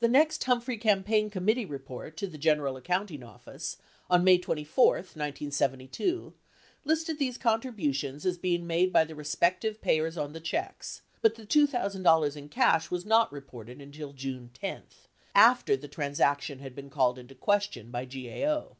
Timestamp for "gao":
18.04-18.76